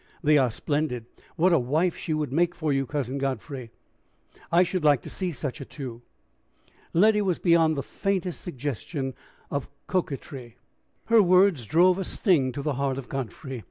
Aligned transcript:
"They 0.23 0.35
are 0.39 0.49
splendid! 0.49 1.05
What 1.35 1.53
a 1.53 1.59
wife 1.59 1.95
she 1.95 2.11
would 2.11 2.33
make 2.33 2.55
for 2.55 2.73
you, 2.73 2.87
Cousin 2.87 3.19
Godfrey! 3.19 3.69
I 4.51 4.63
should 4.63 4.83
like 4.83 5.03
to 5.03 5.11
see 5.11 5.31
such 5.31 5.61
a 5.61 5.65
two." 5.65 6.01
Letty 6.91 7.21
was 7.21 7.37
beyond 7.37 7.75
the 7.77 7.83
faintest 7.83 8.41
suggestion 8.41 9.13
of 9.51 9.69
coquetry. 9.85 10.57
Her 11.05 11.21
words 11.21 11.65
drove 11.65 11.99
a 11.99 12.03
sting 12.03 12.51
to 12.53 12.63
the 12.63 12.73
heart 12.81 12.97
of 12.97 13.09
Godfrey. 13.09 13.59